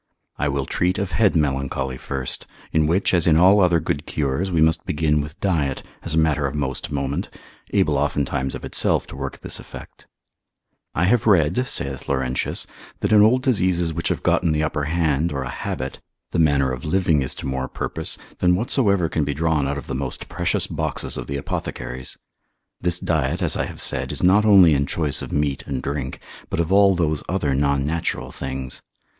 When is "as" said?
3.13-3.27, 6.01-6.15, 23.43-23.55